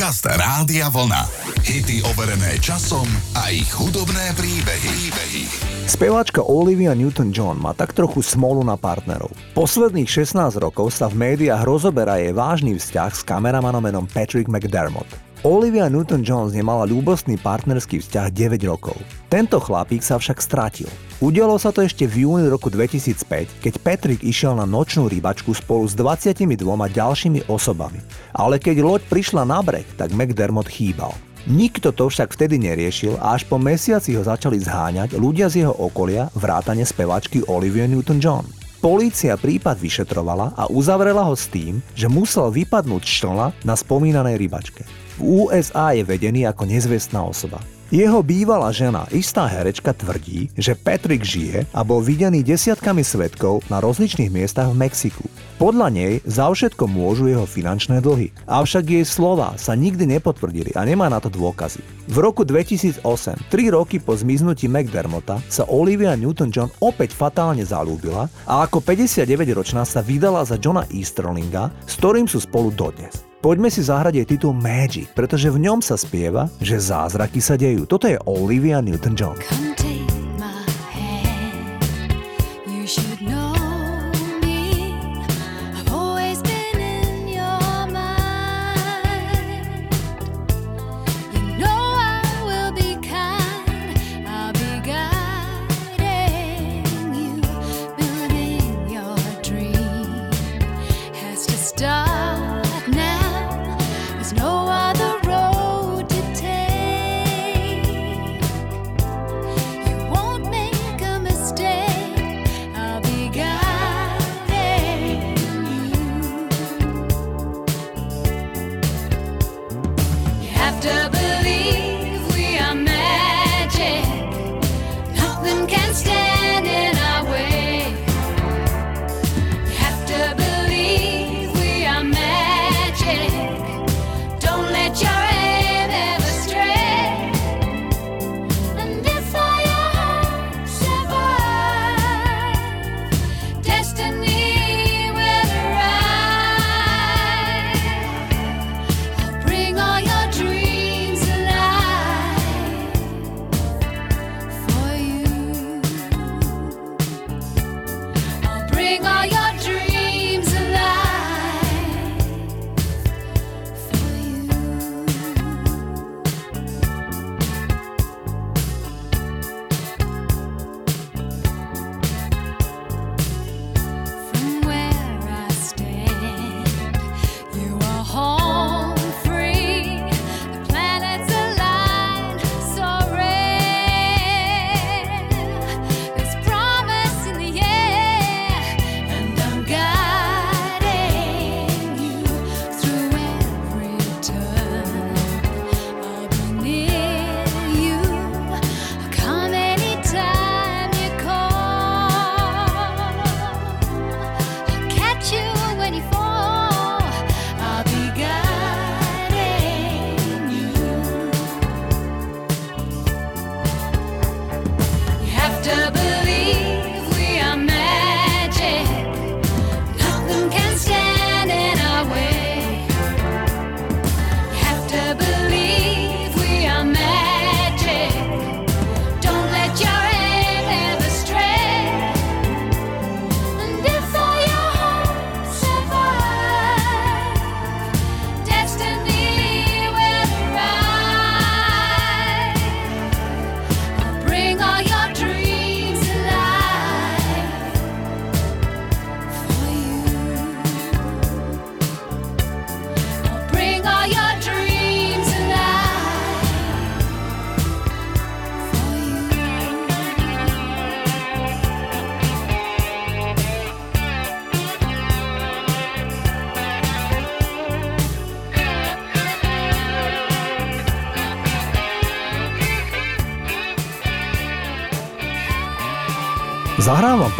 Podcast 0.00 0.24
Rádia 0.24 0.88
Vlna. 0.88 1.28
Hity 1.60 2.00
overené 2.08 2.56
časom 2.56 3.04
a 3.36 3.52
ich 3.52 3.68
hudobné 3.68 4.32
príbehy. 4.32 4.88
príbehy. 4.88 5.44
Speváčka 5.84 6.40
Olivia 6.40 6.96
Newton-John 6.96 7.60
má 7.60 7.76
tak 7.76 7.92
trochu 7.92 8.24
smolu 8.24 8.64
na 8.64 8.80
partnerov. 8.80 9.28
Posledných 9.52 10.08
16 10.08 10.56
rokov 10.56 10.96
sa 10.96 11.04
v 11.12 11.20
médiách 11.20 11.68
rozoberá 11.68 12.16
jej 12.16 12.32
vážny 12.32 12.80
vzťah 12.80 13.12
s 13.12 13.20
kameramanom 13.28 13.84
menom 13.84 14.08
Patrick 14.08 14.48
McDermott. 14.48 15.29
Olivia 15.40 15.88
Newton-Jones 15.88 16.52
nemala 16.52 16.84
ľúbostný 16.84 17.40
partnerský 17.40 18.04
vzťah 18.04 18.28
9 18.28 18.60
rokov. 18.68 18.92
Tento 19.32 19.56
chlapík 19.56 20.04
sa 20.04 20.20
však 20.20 20.36
strátil. 20.36 20.84
Udialo 21.24 21.56
sa 21.56 21.72
to 21.72 21.80
ešte 21.80 22.04
v 22.04 22.28
júni 22.28 22.44
roku 22.44 22.68
2005, 22.68 23.64
keď 23.64 23.74
Patrick 23.80 24.20
išiel 24.20 24.52
na 24.52 24.68
nočnú 24.68 25.08
rybačku 25.08 25.56
spolu 25.56 25.88
s 25.88 25.96
22 25.96 26.44
ďalšími 26.92 27.48
osobami. 27.48 28.04
Ale 28.36 28.60
keď 28.60 28.84
loď 28.84 29.00
prišla 29.08 29.48
na 29.48 29.64
breh, 29.64 29.88
tak 29.96 30.12
McDermott 30.12 30.68
chýbal. 30.68 31.16
Nikto 31.48 31.96
to 31.96 32.12
však 32.12 32.36
vtedy 32.36 32.60
neriešil 32.60 33.16
a 33.16 33.32
až 33.32 33.48
po 33.48 33.56
mesiaci 33.56 34.12
ho 34.20 34.22
začali 34.26 34.60
zháňať 34.60 35.16
ľudia 35.16 35.48
z 35.48 35.64
jeho 35.64 35.72
okolia 35.72 36.28
vrátane 36.36 36.84
spevačky 36.84 37.48
Olivia 37.48 37.88
Newton-John. 37.88 38.44
Polícia 38.84 39.40
prípad 39.40 39.80
vyšetrovala 39.80 40.52
a 40.52 40.68
uzavrela 40.68 41.24
ho 41.24 41.32
s 41.32 41.48
tým, 41.48 41.80
že 41.96 42.12
musel 42.12 42.52
vypadnúť 42.52 43.02
člna 43.08 43.56
na 43.64 43.72
spomínanej 43.72 44.36
rybačke. 44.36 44.99
V 45.20 45.44
USA 45.44 45.92
je 45.92 46.00
vedený 46.00 46.48
ako 46.48 46.64
nezvestná 46.64 47.20
osoba. 47.20 47.60
Jeho 47.92 48.22
bývalá 48.24 48.72
žena, 48.72 49.04
istá 49.10 49.44
herečka, 49.50 49.90
tvrdí, 49.92 50.48
že 50.54 50.78
Patrick 50.78 51.26
žije 51.26 51.66
a 51.74 51.82
bol 51.84 52.00
videný 52.00 52.40
desiatkami 52.40 53.04
svetkov 53.04 53.66
na 53.66 53.84
rozličných 53.84 54.32
miestach 54.32 54.72
v 54.72 54.80
Mexiku. 54.80 55.26
Podľa 55.60 55.92
nej 55.92 56.12
za 56.24 56.48
všetko 56.48 56.86
môžu 56.88 57.28
jeho 57.28 57.44
finančné 57.44 58.00
dlhy. 58.00 58.32
Avšak 58.48 58.94
jej 58.94 59.04
slova 59.04 59.58
sa 59.60 59.76
nikdy 59.76 60.06
nepotvrdili 60.06 60.72
a 60.72 60.86
nemá 60.88 61.12
na 61.12 61.20
to 61.20 61.28
dôkazy. 61.28 61.84
V 62.08 62.16
roku 62.22 62.46
2008, 62.46 63.04
3 63.04 63.76
roky 63.76 64.00
po 64.00 64.16
zmiznutí 64.16 64.72
McDermotta, 64.72 65.42
sa 65.52 65.68
Olivia 65.68 66.16
Newton-John 66.16 66.72
opäť 66.80 67.12
fatálne 67.12 67.66
zalúbila 67.66 68.30
a 68.48 68.64
ako 68.64 68.80
59-ročná 68.86 69.84
sa 69.84 70.00
vydala 70.00 70.46
za 70.48 70.56
Johna 70.56 70.88
Easterlinga, 70.88 71.74
s 71.84 71.98
ktorým 72.00 72.24
sú 72.24 72.40
spolu 72.40 72.72
dodnes. 72.72 73.29
Poďme 73.40 73.72
si 73.72 73.80
zahrať 73.80 74.20
jej 74.20 74.26
titul 74.36 74.52
Magic, 74.52 75.16
pretože 75.16 75.48
v 75.48 75.64
ňom 75.64 75.80
sa 75.80 75.96
spieva, 75.96 76.52
že 76.60 76.76
zázraky 76.76 77.40
sa 77.40 77.56
dejú. 77.56 77.88
Toto 77.88 78.04
je 78.04 78.20
Olivia 78.28 78.84
Newton-John. 78.84 79.40
Zahrám 79.40 79.79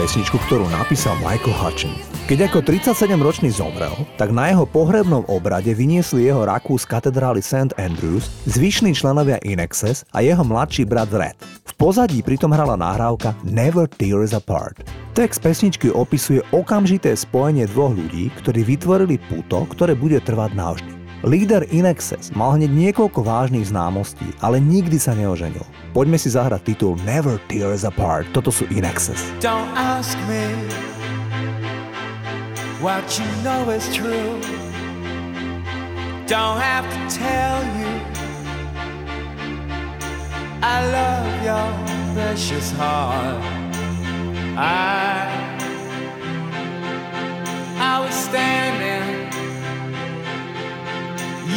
pesničku, 0.00 0.40
ktorú 0.48 0.64
napísal 0.72 1.12
Michael 1.20 1.52
Hutchins. 1.60 2.00
Keď 2.24 2.48
ako 2.48 2.64
37-ročný 2.64 3.52
zomrel, 3.52 3.92
tak 4.16 4.32
na 4.32 4.48
jeho 4.48 4.64
pohrebnom 4.64 5.28
obrade 5.28 5.68
vyniesli 5.76 6.24
jeho 6.24 6.48
raku 6.48 6.80
z 6.80 6.88
katedrály 6.88 7.44
St. 7.44 7.76
Andrews, 7.76 8.32
zvyšní 8.48 8.96
členovia 8.96 9.36
Inexes 9.44 10.08
a 10.16 10.24
jeho 10.24 10.40
mladší 10.40 10.88
brat 10.88 11.12
Red. 11.12 11.36
V 11.68 11.72
pozadí 11.76 12.24
pritom 12.24 12.48
hrala 12.48 12.80
nahrávka 12.80 13.36
Never 13.44 13.84
Tears 13.84 14.32
Apart. 14.32 14.80
Text 15.12 15.44
pesničky 15.44 15.92
opisuje 15.92 16.40
okamžité 16.48 17.12
spojenie 17.12 17.68
dvoch 17.68 17.92
ľudí, 17.92 18.32
ktorí 18.40 18.64
vytvorili 18.64 19.20
puto, 19.28 19.68
ktoré 19.68 19.92
bude 19.92 20.16
trvať 20.24 20.56
navždy. 20.56 20.99
Líder 21.20 21.68
Inexes 21.68 22.32
mal 22.32 22.56
hneď 22.56 22.72
niekoľko 22.72 23.20
vážnych 23.20 23.68
známostí, 23.68 24.24
ale 24.40 24.56
nikdy 24.56 24.96
sa 24.96 25.12
neoženil. 25.12 25.60
Poďme 25.92 26.16
si 26.16 26.32
zahrať 26.32 26.72
titul 26.72 26.96
Never 27.04 27.36
Tear 27.44 27.76
Us 27.76 27.84
Apart. 27.84 28.24
Toto 28.32 28.48
sú 28.48 28.64
Inexes. 28.72 29.20
Don't 29.44 29.68
ask 29.76 30.16
me 30.24 30.48
what 32.80 33.04
you 33.20 33.28
know 33.44 33.68
is 33.68 33.84
true. 33.92 34.40
Don't 36.24 36.56
have 36.56 36.88
to 36.88 37.00
tell 37.12 37.60
you 37.76 37.92
I 40.64 40.76
love 40.88 41.28
your 41.44 41.68
precious 42.16 42.72
heart. 42.72 43.44
I 44.56 45.28
I 47.76 48.00
was 48.00 48.16
standing 48.16 49.19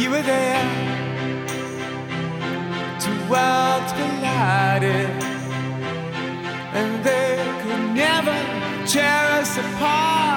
you 0.00 0.10
were 0.10 0.22
there. 0.22 0.64
Two 3.00 3.18
worlds 3.30 3.92
collided, 3.92 5.10
and 6.78 7.04
they 7.04 7.36
could 7.62 7.94
never 7.94 8.36
tear 8.86 9.24
us 9.40 9.56
apart. 9.58 10.34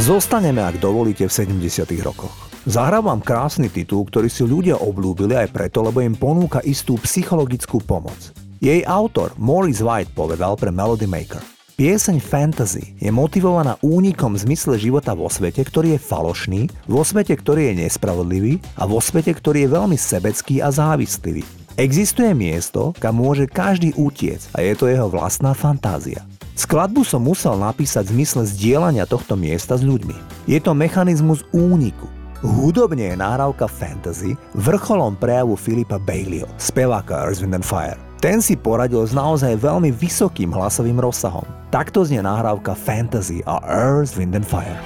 Zostaneme, 0.00 0.64
ak 0.64 0.80
dovolíte, 0.80 1.28
v 1.28 1.60
70 1.60 1.84
rokoch. 2.00 2.32
Zahrávam 2.64 3.20
krásny 3.20 3.68
titul, 3.68 4.08
ktorý 4.08 4.32
si 4.32 4.48
ľudia 4.48 4.80
obľúbili 4.80 5.36
aj 5.36 5.52
preto, 5.52 5.84
lebo 5.84 6.00
im 6.00 6.16
ponúka 6.16 6.64
istú 6.64 6.96
psychologickú 7.04 7.84
pomoc. 7.84 8.16
Jej 8.64 8.80
autor, 8.88 9.36
Maurice 9.36 9.84
White, 9.84 10.16
povedal 10.16 10.56
pre 10.56 10.72
Melody 10.72 11.04
Maker. 11.04 11.44
Pieseň 11.76 12.16
Fantasy 12.16 12.96
je 12.96 13.12
motivovaná 13.12 13.76
únikom 13.84 14.40
zmysle 14.40 14.80
života 14.80 15.12
vo 15.12 15.28
svete, 15.28 15.60
ktorý 15.68 15.96
je 15.96 16.00
falošný, 16.00 16.60
vo 16.88 17.04
svete, 17.04 17.36
ktorý 17.36 17.68
je 17.68 17.84
nespravodlivý 17.84 18.56
a 18.80 18.88
vo 18.88 19.04
svete, 19.04 19.36
ktorý 19.36 19.68
je 19.68 19.72
veľmi 19.76 19.96
sebecký 20.00 20.64
a 20.64 20.72
závislivý. 20.72 21.44
Existuje 21.76 22.32
miesto, 22.32 22.96
kam 22.96 23.20
môže 23.20 23.44
každý 23.44 23.92
utiec 24.00 24.48
a 24.56 24.64
je 24.64 24.72
to 24.80 24.88
jeho 24.88 25.12
vlastná 25.12 25.52
fantázia. 25.52 26.24
Skladbu 26.60 27.08
som 27.08 27.24
musel 27.24 27.56
napísať 27.56 28.12
v 28.12 28.20
zmysle 28.20 28.44
zdieľania 28.44 29.08
tohto 29.08 29.32
miesta 29.32 29.80
s 29.80 29.82
ľuďmi. 29.82 30.44
Je 30.44 30.60
to 30.60 30.76
mechanizmus 30.76 31.40
úniku. 31.56 32.04
Hudobne 32.44 33.00
je 33.00 33.16
nahrávka 33.16 33.64
Fantasy 33.64 34.36
vrcholom 34.52 35.16
prejavu 35.16 35.56
Filipa 35.56 35.96
Baileyho, 35.96 36.44
speváka 36.60 37.16
Earth, 37.16 37.40
Wind 37.40 37.56
and 37.56 37.64
Fire. 37.64 37.96
Ten 38.20 38.44
si 38.44 38.60
poradil 38.60 39.00
s 39.08 39.16
naozaj 39.16 39.56
veľmi 39.56 39.88
vysokým 39.88 40.52
hlasovým 40.52 41.00
rozsahom. 41.00 41.48
Takto 41.72 42.04
znie 42.04 42.20
nahrávka 42.20 42.76
Fantasy 42.76 43.40
a 43.48 43.56
Earth, 43.64 44.20
Wind 44.20 44.36
and 44.36 44.44
Fire. 44.44 44.76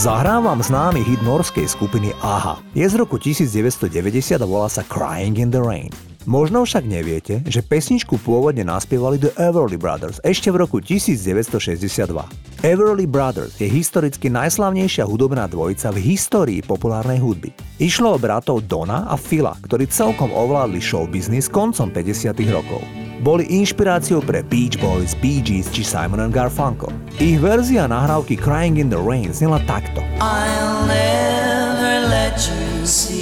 Zahrám 0.00 0.48
známy 0.64 1.04
hit 1.04 1.20
norskej 1.20 1.68
skupiny 1.68 2.16
AHA. 2.24 2.64
Je 2.72 2.88
z 2.88 2.96
roku 2.96 3.20
1990 3.20 4.40
a 4.40 4.46
volá 4.48 4.64
sa 4.72 4.80
Crying 4.80 5.36
in 5.36 5.52
the 5.52 5.60
Rain. 5.60 5.92
Možno 6.24 6.64
však 6.64 6.88
neviete, 6.88 7.44
že 7.44 7.60
pesničku 7.60 8.16
pôvodne 8.24 8.64
naspievali 8.64 9.20
The 9.20 9.36
Everly 9.36 9.76
Brothers 9.76 10.16
ešte 10.24 10.48
v 10.48 10.64
roku 10.64 10.80
1962. 10.80 12.16
Everly 12.64 13.04
Brothers 13.04 13.60
je 13.60 13.68
historicky 13.68 14.32
najslavnejšia 14.32 15.04
hudobná 15.04 15.44
dvojica 15.52 15.92
v 15.92 16.16
histórii 16.16 16.64
populárnej 16.64 17.20
hudby. 17.20 17.52
Išlo 17.76 18.16
o 18.16 18.18
bratov 18.20 18.64
Dona 18.64 19.04
a 19.04 19.20
Phila, 19.20 19.52
ktorí 19.60 19.84
celkom 19.84 20.32
ovládli 20.32 20.80
showbiznis 20.80 21.52
koncom 21.52 21.92
50. 21.92 22.32
rokov 22.48 23.09
boli 23.20 23.44
inšpiráciou 23.52 24.24
pre 24.24 24.40
Beach 24.42 24.80
Boys, 24.80 25.12
Bee 25.20 25.44
Gees 25.44 25.68
či 25.70 25.84
Simon 25.84 26.24
and 26.24 26.32
Garfunkel. 26.32 26.88
Ich 27.20 27.36
verzia 27.36 27.84
nahrávky 27.84 28.40
Crying 28.40 28.80
in 28.80 28.88
the 28.88 28.98
Rain 28.98 29.30
znela 29.30 29.60
takto. 29.68 30.00
I'll 30.18 30.88
never 30.88 32.08
let 32.08 32.40
you 32.48 32.88
see 32.88 33.19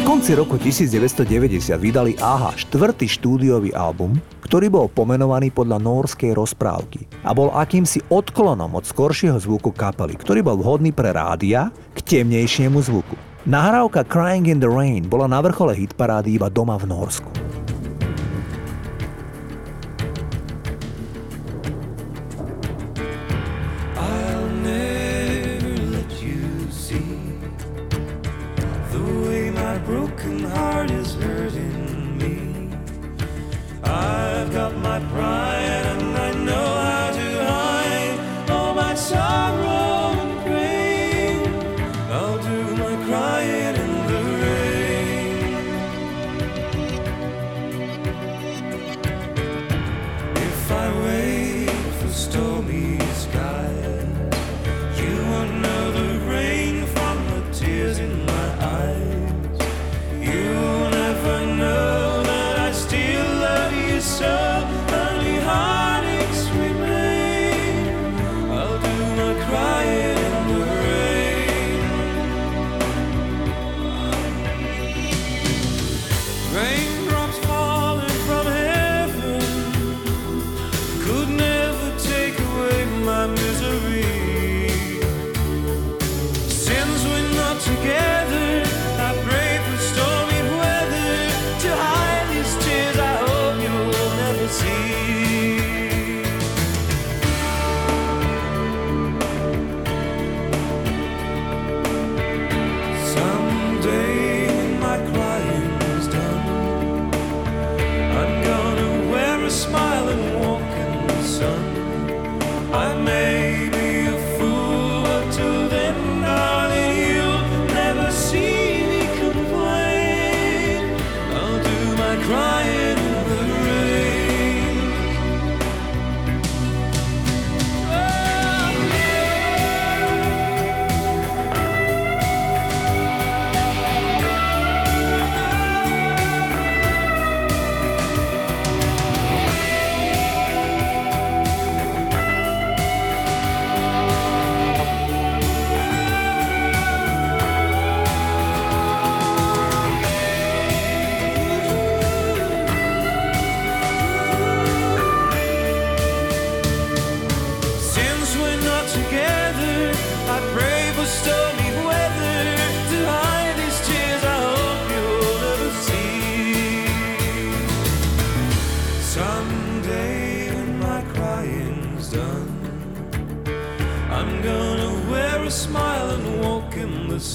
Konci 0.00 0.32
roku 0.32 0.56
1990 0.56 1.76
vydali 1.76 2.16
AHA 2.16 2.56
štvrtý 2.64 3.04
štúdiový 3.04 3.76
album, 3.76 4.16
ktorý 4.40 4.72
bol 4.72 4.86
pomenovaný 4.88 5.52
podľa 5.52 5.76
norskej 5.76 6.32
rozprávky 6.32 7.04
a 7.20 7.36
bol 7.36 7.52
akýmsi 7.52 8.00
odklonom 8.08 8.72
od 8.72 8.88
skoršieho 8.88 9.36
zvuku 9.36 9.76
kapely, 9.76 10.16
ktorý 10.16 10.40
bol 10.40 10.56
vhodný 10.56 10.96
pre 10.96 11.12
rádia 11.12 11.68
k 11.92 11.98
temnejšiemu 12.00 12.80
zvuku. 12.80 13.14
Nahrávka 13.44 14.04
Crying 14.08 14.48
in 14.48 14.60
the 14.60 14.68
Rain 14.68 15.04
bola 15.04 15.28
na 15.28 15.44
vrchole 15.44 15.76
hitparády 15.76 16.36
iba 16.36 16.48
doma 16.48 16.80
v 16.80 16.88
Norsku. 16.88 17.49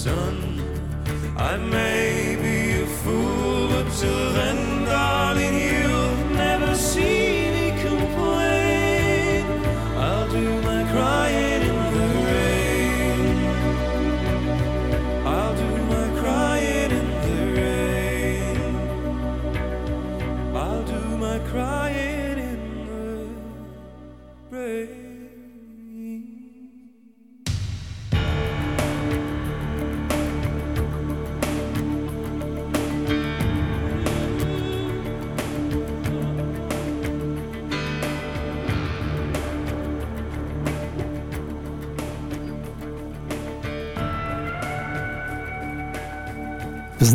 I 0.08 1.58
may 1.58 2.36
be 2.36 2.84
a 2.84 2.86
fool, 2.86 3.70
but 3.70 3.92
till 3.94 4.34
then, 4.34 4.55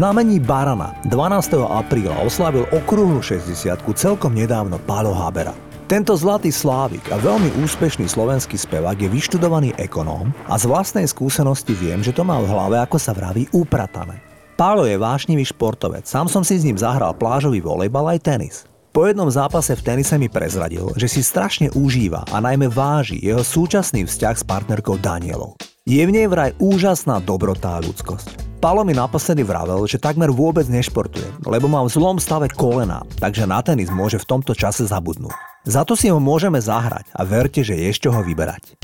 znamení 0.00 0.40
Barana 0.40 0.96
12. 1.12 1.60
apríla 1.60 2.24
oslavil 2.24 2.64
okrúhlu 2.72 3.20
60 3.20 3.52
celkom 4.00 4.32
nedávno 4.32 4.80
Pálo 4.88 5.12
Habera. 5.12 5.52
Tento 5.92 6.16
zlatý 6.16 6.48
slávik 6.48 7.04
a 7.12 7.20
veľmi 7.20 7.60
úspešný 7.60 8.08
slovenský 8.08 8.56
spevák 8.56 8.96
je 8.96 9.12
vyštudovaný 9.12 9.76
ekonóm 9.76 10.32
a 10.48 10.56
z 10.56 10.72
vlastnej 10.72 11.04
skúsenosti 11.04 11.76
viem, 11.76 12.00
že 12.00 12.16
to 12.16 12.24
má 12.24 12.40
v 12.40 12.48
hlave, 12.48 12.80
ako 12.80 12.96
sa 12.96 13.12
vraví, 13.12 13.44
upratané. 13.52 14.24
Pálo 14.56 14.88
je 14.88 14.96
vášnivý 14.96 15.44
športovec, 15.44 16.08
sám 16.08 16.32
som 16.32 16.40
si 16.40 16.56
s 16.56 16.64
ním 16.64 16.80
zahral 16.80 17.12
plážový 17.12 17.60
volejbal 17.60 18.16
aj 18.16 18.24
tenis. 18.24 18.64
Po 18.96 19.04
jednom 19.04 19.28
zápase 19.28 19.76
v 19.76 19.84
tenise 19.84 20.16
mi 20.16 20.32
prezradil, 20.32 20.88
že 20.96 21.12
si 21.12 21.20
strašne 21.20 21.68
užíva 21.76 22.24
a 22.32 22.40
najmä 22.40 22.72
váži 22.72 23.20
jeho 23.20 23.44
súčasný 23.44 24.08
vzťah 24.08 24.36
s 24.40 24.48
partnerkou 24.48 24.96
Danielou. 24.96 25.60
Je 25.84 26.00
v 26.00 26.08
nej 26.08 26.24
vraj 26.24 26.56
úžasná 26.56 27.20
dobrota 27.20 27.76
a 27.76 27.84
ľudskosť. 27.84 28.49
Palo 28.60 28.84
mi 28.84 28.92
naposledy 28.92 29.40
vravel, 29.40 29.88
že 29.88 29.96
takmer 29.96 30.28
vôbec 30.28 30.68
nešportuje, 30.68 31.48
lebo 31.48 31.64
má 31.64 31.80
v 31.80 31.96
zlom 31.96 32.20
stave 32.20 32.44
kolena, 32.52 33.00
takže 33.16 33.48
na 33.48 33.64
tenis 33.64 33.88
môže 33.88 34.20
v 34.20 34.28
tomto 34.36 34.52
čase 34.52 34.84
zabudnúť. 34.84 35.32
Za 35.64 35.88
to 35.88 35.96
si 35.96 36.12
ho 36.12 36.20
môžeme 36.20 36.60
zahrať 36.60 37.08
a 37.16 37.24
verte, 37.24 37.64
že 37.64 37.72
je 37.72 37.88
z 37.88 38.04
čoho 38.04 38.20
vyberať. 38.20 38.76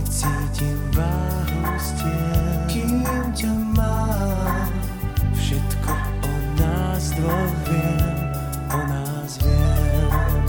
Necítim 0.00 0.80
váhu 0.96 1.76
stien, 1.76 2.56
kým 2.72 3.04
ťa 3.36 3.52
mám. 3.76 4.72
Všetko 5.36 5.92
o 6.24 6.32
nás 6.56 7.12
dvoch 7.20 7.54
viem, 7.68 8.32
o 8.72 8.80
nás 8.88 9.36
viem. 9.44 10.40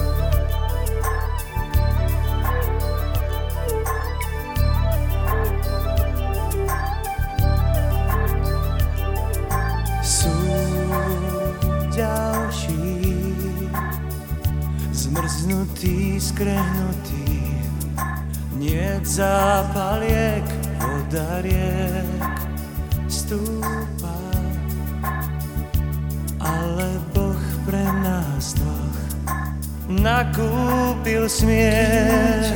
Sú 9.99 10.31
ďalší, 11.91 13.03
zmrznutí, 14.95 16.23
skrehnutí, 16.23 17.20
nie 18.91 19.05
zápaliek, 19.05 20.43
voda 20.79 21.39
riek 21.41 22.07
stúpa, 23.07 24.19
ale 26.39 26.89
Boh 27.15 27.43
pre 27.67 27.85
nás 28.03 28.55
dvoch 28.59 28.99
nakúpil 29.87 31.27
smiech. 31.31 32.51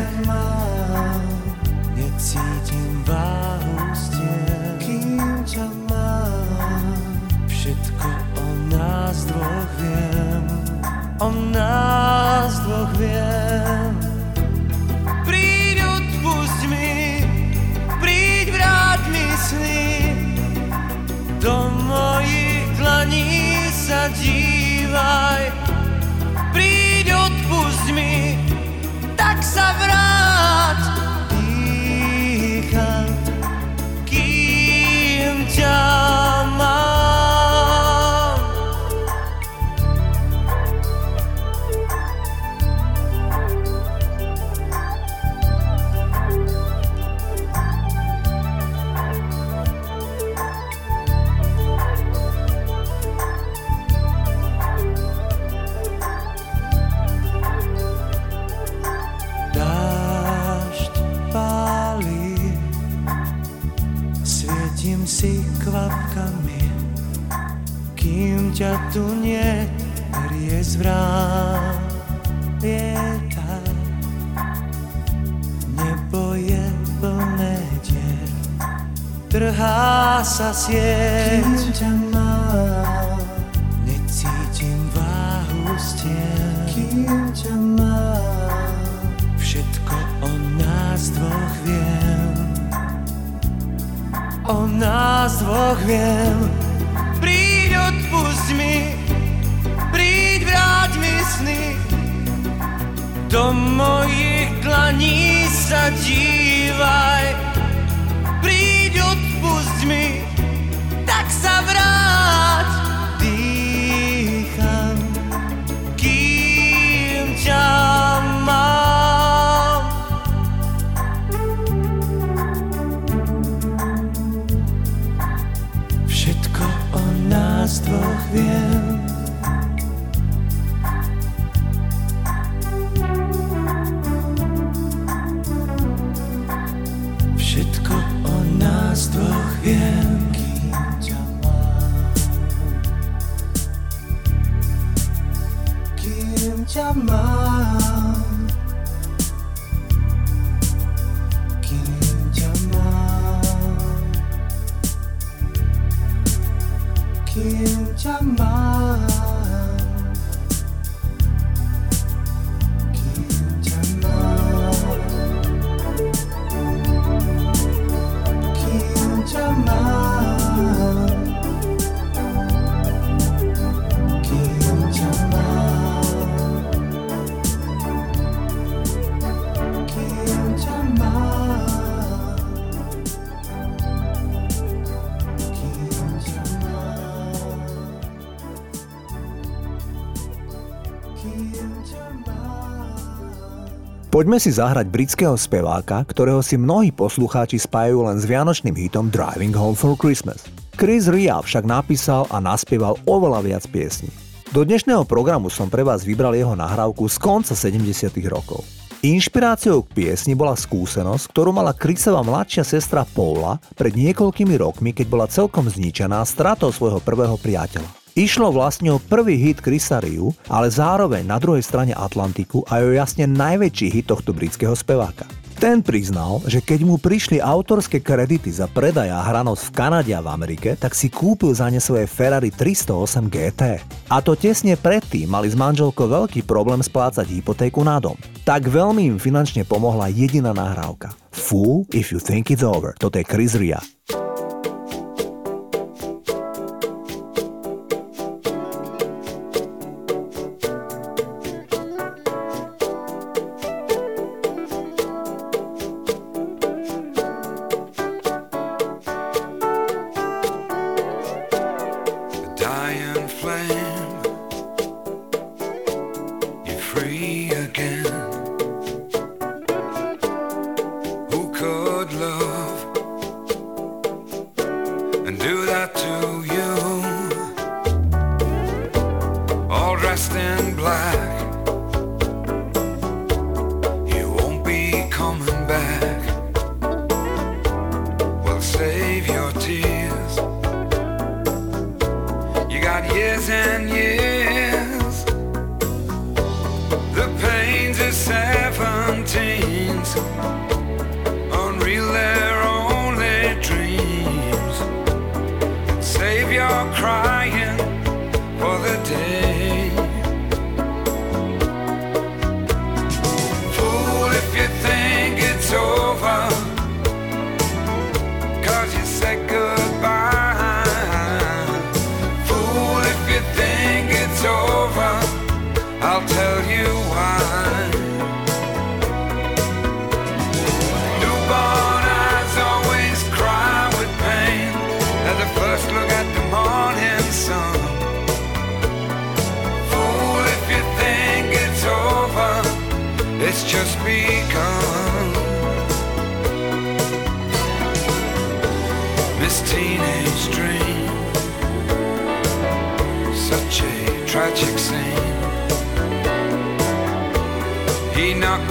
Poďme 194.15 194.39
si 194.39 194.47
zahrať 194.47 194.87
britského 194.87 195.35
speváka, 195.35 195.99
ktorého 196.07 196.39
si 196.39 196.55
mnohí 196.55 196.87
poslucháči 196.87 197.59
spájajú 197.59 198.07
len 198.07 198.15
s 198.15 198.23
vianočným 198.23 198.71
hitom 198.71 199.11
Driving 199.11 199.51
Home 199.51 199.75
for 199.75 199.99
Christmas. 199.99 200.47
Chris 200.79 201.11
Ria 201.11 201.43
však 201.43 201.67
napísal 201.67 202.23
a 202.31 202.39
naspieval 202.39 202.95
oveľa 203.03 203.43
viac 203.43 203.67
piesní. 203.67 204.07
Do 204.55 204.63
dnešného 204.63 205.03
programu 205.03 205.51
som 205.51 205.67
pre 205.67 205.83
vás 205.83 206.07
vybral 206.07 206.31
jeho 206.31 206.55
nahrávku 206.55 207.11
z 207.11 207.19
konca 207.19 207.59
70 207.59 208.15
rokov. 208.31 208.63
Inšpiráciou 209.03 209.83
k 209.83 209.91
piesni 209.91 210.31
bola 210.31 210.55
skúsenosť, 210.55 211.35
ktorú 211.35 211.51
mala 211.51 211.75
Chrisova 211.75 212.23
mladšia 212.23 212.63
sestra 212.63 213.03
Paula 213.03 213.59
pred 213.75 213.99
niekoľkými 213.99 214.55
rokmi, 214.55 214.95
keď 214.95 215.07
bola 215.11 215.27
celkom 215.27 215.67
zničená 215.67 216.23
stratou 216.23 216.71
svojho 216.71 217.03
prvého 217.03 217.35
priateľa. 217.35 218.04
Išlo 218.15 218.47
vlastne 218.47 218.95
o 218.95 219.03
prvý 219.03 219.35
hit 219.35 219.59
Chrisa 219.59 219.99
Riu, 219.99 220.31
ale 220.47 220.71
zároveň 220.71 221.27
na 221.27 221.35
druhej 221.35 221.59
strane 221.59 221.91
Atlantiku 221.91 222.63
aj 222.71 222.79
o 222.87 222.95
jasne 222.95 223.27
najväčší 223.27 223.91
hit 223.91 224.07
tohto 224.07 224.31
britského 224.31 224.71
speváka. 224.71 225.27
Ten 225.59 225.83
priznal, 225.83 226.39
že 226.47 226.63
keď 226.63 226.87
mu 226.87 226.95
prišli 226.95 227.43
autorské 227.43 227.99
kredity 227.99 228.55
za 228.55 228.71
predaj 228.71 229.11
a 229.11 229.19
hranosť 229.19 229.67
v 229.67 229.75
Kanade 229.75 230.11
a 230.15 230.23
v 230.23 230.31
Amerike, 230.31 230.79
tak 230.79 230.95
si 230.95 231.11
kúpil 231.11 231.51
za 231.51 231.67
ne 231.67 231.83
svoje 231.83 232.07
Ferrari 232.07 232.55
308 232.55 233.27
GT. 233.27 233.83
A 234.07 234.23
to 234.23 234.39
tesne 234.39 234.79
predtým 234.79 235.27
mali 235.27 235.51
s 235.51 235.59
manželkou 235.59 236.07
veľký 236.07 236.47
problém 236.47 236.79
splácať 236.79 237.27
hypotéku 237.27 237.83
na 237.83 237.99
dom. 237.99 238.15
Tak 238.47 238.71
veľmi 238.71 239.11
im 239.11 239.19
finančne 239.19 239.67
pomohla 239.67 240.07
jediná 240.07 240.55
nahrávka. 240.55 241.11
Fool 241.35 241.83
if 241.91 242.15
you 242.15 242.23
think 242.23 242.47
it's 242.47 242.63
over. 242.63 242.95
Toto 242.95 243.19
je 243.19 243.27
Chris 243.27 243.59
Ria. 243.59 243.83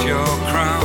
your 0.07 0.25
crown. 0.49 0.84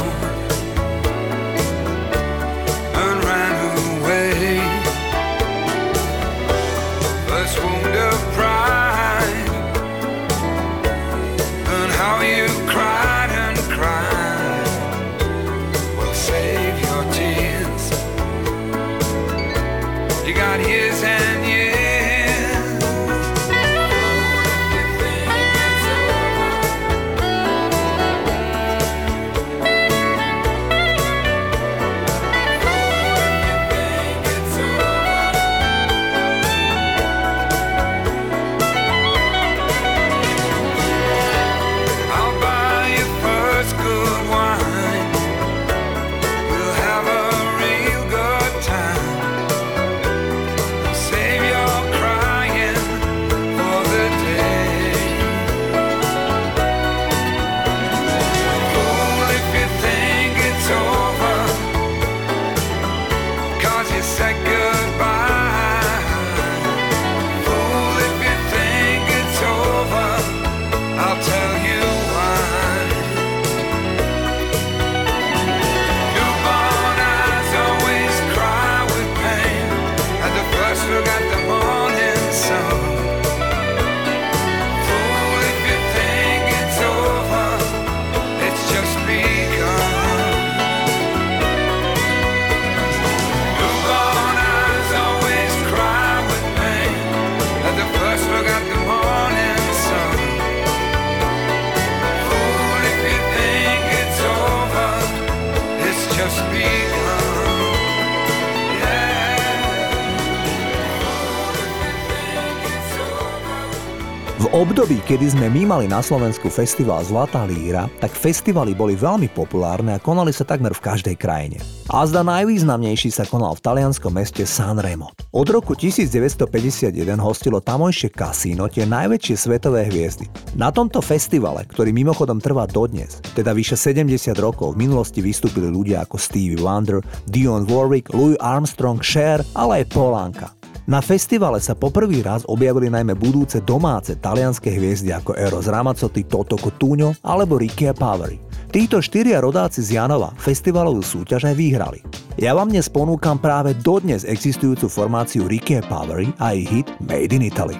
Období, 114.90 115.06
kedy 115.06 115.38
sme 115.38 115.48
my 115.54 115.62
mali 115.70 115.86
na 115.86 116.02
Slovensku 116.02 116.50
festival 116.50 117.06
Zlatá 117.06 117.46
líra, 117.46 117.86
tak 118.02 118.10
festivaly 118.10 118.74
boli 118.74 118.98
veľmi 118.98 119.30
populárne 119.38 119.94
a 119.94 120.02
konali 120.02 120.34
sa 120.34 120.42
takmer 120.42 120.74
v 120.74 120.82
každej 120.82 121.14
krajine. 121.14 121.62
A 121.94 122.02
zda 122.10 122.26
najvýznamnejší 122.26 123.14
sa 123.14 123.30
konal 123.30 123.54
v 123.54 123.62
talianskom 123.62 124.10
meste 124.10 124.42
Sanremo. 124.50 125.14
Od 125.30 125.46
roku 125.46 125.78
1951 125.78 126.90
hostilo 127.22 127.62
tamojšie 127.62 128.10
kasíno 128.10 128.66
tie 128.66 128.90
najväčšie 128.90 129.36
svetové 129.38 129.86
hviezdy. 129.86 130.26
Na 130.58 130.74
tomto 130.74 131.06
festivale, 131.06 131.70
ktorý 131.70 131.94
mimochodom 131.94 132.42
trvá 132.42 132.66
dodnes, 132.66 133.22
teda 133.38 133.54
vyše 133.54 133.78
70 133.78 134.34
rokov, 134.42 134.74
v 134.74 134.90
minulosti 134.90 135.22
vystúpili 135.22 135.70
ľudia 135.70 136.02
ako 136.02 136.18
Stevie 136.18 136.58
Wonder, 136.58 137.06
Dion 137.30 137.70
Warwick, 137.70 138.10
Louis 138.10 138.42
Armstrong, 138.42 138.98
Cher, 139.06 139.46
ale 139.54 139.86
aj 139.86 139.94
Polanka. 139.94 140.59
Na 140.90 141.06
festivale 141.06 141.62
sa 141.62 141.78
poprvý 141.78 142.26
raz 142.26 142.42
objavili 142.50 142.90
najmä 142.90 143.14
budúce 143.14 143.62
domáce 143.62 144.18
talianské 144.18 144.74
hviezdy 144.74 145.14
ako 145.14 145.38
Eros 145.38 145.70
Ramazzotti, 145.70 146.26
Toto 146.26 146.58
Cotugno 146.58 147.14
alebo 147.22 147.62
Ricky 147.62 147.94
Paveri. 147.94 148.42
Títo 148.74 148.98
štyria 148.98 149.38
rodáci 149.38 149.86
z 149.86 150.02
Janova 150.02 150.34
festivalovú 150.34 151.06
súťaž 151.06 151.54
aj 151.54 151.56
vyhrali. 151.62 152.00
Ja 152.42 152.58
vám 152.58 152.74
dnes 152.74 152.90
ponúkam 152.90 153.38
práve 153.38 153.78
dodnes 153.78 154.26
existujúcu 154.26 154.90
formáciu 154.90 155.46
Ricky 155.46 155.78
Paveri 155.86 156.34
a 156.42 156.58
ich 156.58 156.66
hit 156.66 156.90
Made 157.06 157.38
in 157.38 157.46
Italy. 157.46 157.78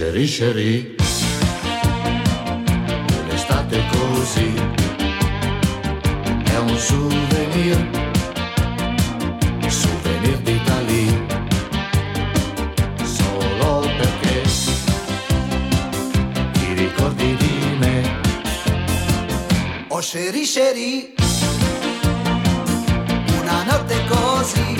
Sherry 0.00 0.26
Sherry, 0.26 0.96
un'estate 3.22 3.84
così. 3.92 4.50
È 6.42 6.56
un 6.56 6.78
souvenir, 6.78 7.76
souvenir 9.68 10.38
d'Italia, 10.38 11.12
solo 13.04 13.80
perché 13.98 14.42
ti 16.52 16.72
ricordi 16.72 17.36
di 17.36 17.76
me. 17.78 18.20
Oh 19.88 20.00
Sherry 20.00 20.46
Sherry, 20.46 21.12
una 23.38 23.64
notte 23.64 24.02
così, 24.08 24.79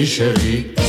chérie. 0.00 0.81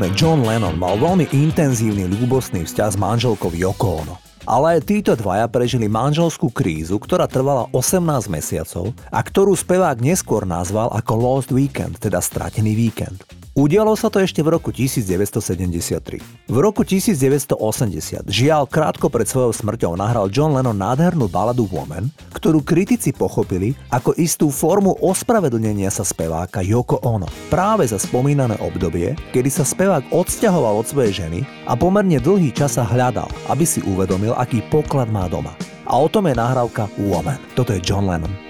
Vieme, 0.00 0.16
John 0.16 0.40
Lennon 0.48 0.80
mal 0.80 0.96
veľmi 0.96 1.28
intenzívny 1.28 2.08
ľúbostný 2.08 2.64
vzťah 2.64 2.88
s 2.88 2.96
manželkou 2.96 3.52
Yoko 3.52 4.00
Ono. 4.00 4.16
Ale 4.48 4.80
aj 4.80 4.88
títo 4.88 5.12
dvaja 5.12 5.44
prežili 5.44 5.92
manželskú 5.92 6.48
krízu, 6.48 6.96
ktorá 6.96 7.28
trvala 7.28 7.68
18 7.76 8.32
mesiacov 8.32 8.96
a 9.12 9.20
ktorú 9.20 9.52
spevák 9.52 10.00
neskôr 10.00 10.48
nazval 10.48 10.88
ako 10.96 11.12
Lost 11.20 11.50
Weekend, 11.52 12.00
teda 12.00 12.24
stratený 12.24 12.72
víkend. 12.80 13.39
Udialo 13.50 13.98
sa 13.98 14.06
to 14.06 14.22
ešte 14.22 14.46
v 14.46 14.54
roku 14.54 14.70
1973. 14.70 16.22
V 16.46 16.56
roku 16.62 16.86
1980, 16.86 18.30
žiaľ 18.30 18.70
krátko 18.70 19.10
pred 19.10 19.26
svojou 19.26 19.50
smrťou, 19.50 19.98
nahral 19.98 20.30
John 20.30 20.54
Lennon 20.54 20.78
nádhernú 20.78 21.26
baladu 21.26 21.66
Woman, 21.66 22.14
ktorú 22.30 22.62
kritici 22.62 23.10
pochopili 23.10 23.74
ako 23.90 24.14
istú 24.22 24.54
formu 24.54 24.94
ospravedlnenia 25.02 25.90
sa 25.90 26.06
speváka 26.06 26.62
Yoko 26.62 27.02
Ono. 27.02 27.26
Práve 27.50 27.90
za 27.90 27.98
spomínané 27.98 28.54
obdobie, 28.62 29.18
kedy 29.34 29.50
sa 29.50 29.66
spevák 29.66 30.14
odsťahoval 30.14 30.80
od 30.80 30.86
svojej 30.86 31.26
ženy 31.26 31.42
a 31.66 31.74
pomerne 31.74 32.22
dlhý 32.22 32.54
čas 32.54 32.78
sa 32.78 32.86
hľadal, 32.86 33.26
aby 33.50 33.66
si 33.66 33.82
uvedomil, 33.82 34.30
aký 34.38 34.62
poklad 34.70 35.10
má 35.10 35.26
doma. 35.26 35.58
A 35.90 35.98
o 35.98 36.06
tom 36.06 36.30
je 36.30 36.38
nahrávka 36.38 36.86
Woman. 37.02 37.42
Toto 37.58 37.74
je 37.74 37.82
John 37.82 38.06
Lennon. 38.06 38.49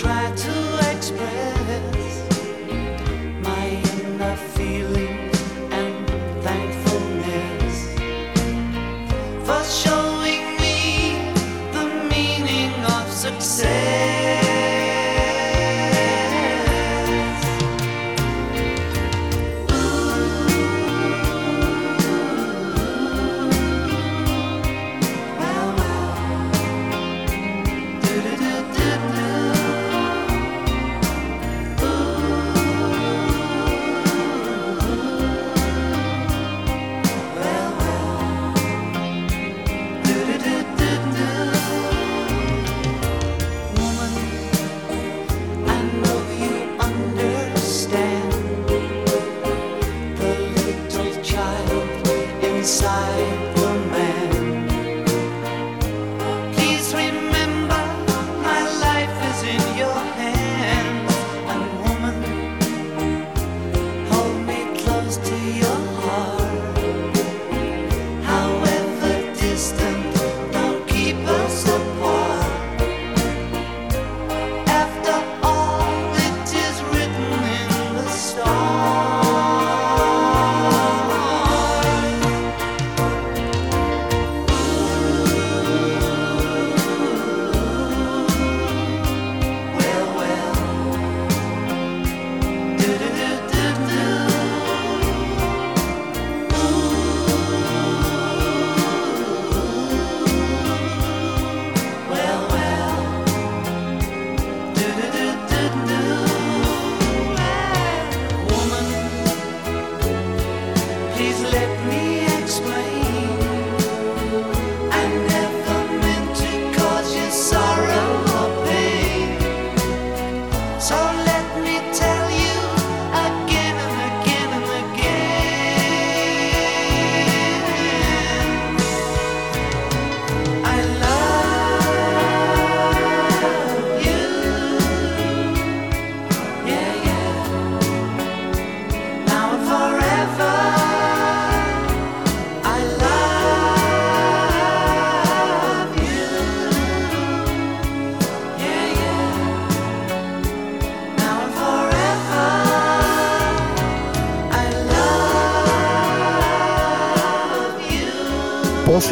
Try 0.00 0.32
to 0.34 0.49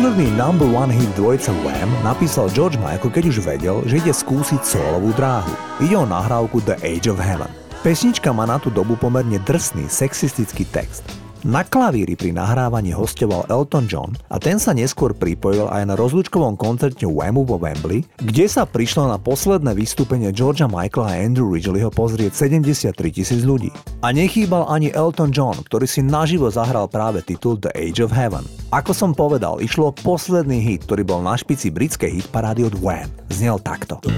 Posledný 0.09 0.41
number 0.41 0.65
one 0.73 0.89
hit 0.89 1.05
dvojca 1.21 1.53
Wham 1.69 1.93
napísal 2.01 2.49
George 2.57 2.81
Michael, 2.81 3.13
keď 3.13 3.25
už 3.29 3.45
vedel, 3.45 3.85
že 3.85 4.01
ide 4.01 4.09
skúsiť 4.09 4.65
solovú 4.65 5.13
dráhu. 5.13 5.53
Ide 5.85 6.01
o 6.01 6.09
nahrávku 6.09 6.65
The 6.65 6.81
Age 6.81 7.13
of 7.13 7.21
Heaven. 7.21 7.53
Pesnička 7.85 8.33
má 8.33 8.49
na 8.49 8.57
tú 8.57 8.73
dobu 8.73 8.97
pomerne 8.97 9.37
drsný, 9.45 9.85
sexistický 9.85 10.65
text. 10.73 11.05
Na 11.47 11.63
klavíri 11.63 12.19
pri 12.19 12.35
nahrávaní 12.35 12.91
hostoval 12.91 13.47
Elton 13.47 13.87
John 13.87 14.11
a 14.27 14.43
ten 14.43 14.59
sa 14.59 14.75
neskôr 14.75 15.15
pripojil 15.15 15.71
aj 15.71 15.87
na 15.87 15.95
rozlúčkovom 15.95 16.59
koncerte 16.59 17.07
Whamu 17.07 17.47
vo 17.47 17.63
Wembley, 17.63 18.03
kde 18.19 18.51
sa 18.51 18.67
prišlo 18.67 19.07
na 19.07 19.23
posledné 19.23 19.71
vystúpenie 19.79 20.35
Georgia 20.35 20.67
Michaela 20.67 21.15
a 21.15 21.19
Andrew 21.23 21.47
Ridgelyho 21.55 21.95
pozrieť 21.95 22.35
73 22.51 22.91
tisíc 23.15 23.47
ľudí. 23.47 23.71
A 24.03 24.11
nechýbal 24.11 24.67
ani 24.67 24.91
Elton 24.91 25.31
John, 25.31 25.55
ktorý 25.63 25.87
si 25.87 26.03
naživo 26.03 26.51
zahral 26.51 26.91
práve 26.91 27.23
titul 27.23 27.55
The 27.55 27.71
Age 27.71 28.03
of 28.03 28.11
Heaven. 28.11 28.43
Ako 28.75 28.91
som 28.91 29.15
povedal, 29.15 29.63
išlo 29.63 29.95
posledný 29.95 30.59
hit, 30.59 30.91
ktorý 30.91 31.07
bol 31.07 31.23
na 31.23 31.39
špici 31.39 31.71
britskej 31.71 32.19
hitparády 32.19 32.67
od 32.67 32.75
Wham. 32.83 33.07
Znel 33.31 33.63
takto. 33.63 34.03
Yeah, 34.03 34.17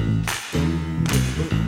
yeah, 0.57 1.53
yeah. 1.53 1.60